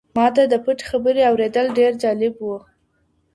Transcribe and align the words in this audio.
ما 0.15 0.25
ته 0.35 0.43
د 0.51 0.53
پټې 0.63 0.85
خبرې 0.91 1.21
اورېدل 1.29 1.65
ډېر 1.77 1.91
جالب 2.03 2.33
وو. 2.39 2.57